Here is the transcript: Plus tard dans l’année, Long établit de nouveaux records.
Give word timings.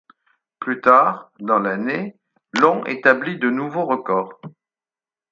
Plus 0.59 0.81
tard 0.81 1.31
dans 1.39 1.59
l’année, 1.59 2.17
Long 2.59 2.83
établit 2.87 3.37
de 3.37 3.51
nouveaux 3.51 3.85
records. 3.85 4.41